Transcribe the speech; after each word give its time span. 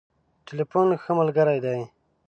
ټليفون 0.47 0.87
ښه 1.01 1.11
ملګری 1.19 1.59
دی. 1.65 1.79